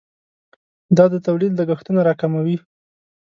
دا 0.97 1.05
د 1.13 1.15
تولید 1.27 1.51
لګښتونه 1.59 2.01
راکموي. 2.07 2.57